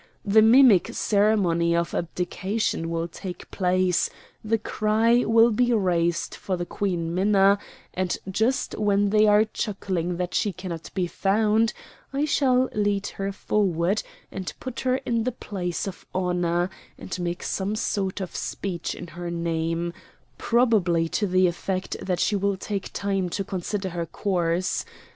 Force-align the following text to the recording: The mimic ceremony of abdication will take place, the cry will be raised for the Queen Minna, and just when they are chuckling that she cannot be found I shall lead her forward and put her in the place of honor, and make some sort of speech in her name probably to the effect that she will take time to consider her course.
The 0.25 0.41
mimic 0.41 0.91
ceremony 0.95 1.75
of 1.75 1.93
abdication 1.93 2.89
will 2.89 3.07
take 3.07 3.51
place, 3.51 4.09
the 4.43 4.57
cry 4.57 5.23
will 5.25 5.51
be 5.51 5.71
raised 5.75 6.33
for 6.33 6.57
the 6.57 6.65
Queen 6.65 7.13
Minna, 7.13 7.59
and 7.93 8.17
just 8.27 8.75
when 8.79 9.11
they 9.11 9.27
are 9.27 9.45
chuckling 9.45 10.17
that 10.17 10.33
she 10.33 10.53
cannot 10.53 10.89
be 10.95 11.05
found 11.05 11.71
I 12.11 12.25
shall 12.25 12.67
lead 12.73 13.05
her 13.09 13.31
forward 13.31 14.01
and 14.31 14.51
put 14.59 14.79
her 14.79 14.95
in 15.05 15.23
the 15.23 15.31
place 15.33 15.85
of 15.87 16.03
honor, 16.15 16.71
and 16.97 17.19
make 17.19 17.43
some 17.43 17.75
sort 17.75 18.19
of 18.21 18.35
speech 18.35 18.95
in 18.95 19.05
her 19.05 19.29
name 19.29 19.93
probably 20.39 21.09
to 21.09 21.27
the 21.27 21.45
effect 21.45 21.95
that 22.01 22.19
she 22.19 22.35
will 22.35 22.57
take 22.57 22.91
time 22.91 23.29
to 23.29 23.43
consider 23.43 23.89
her 23.89 24.07
course. 24.07 24.83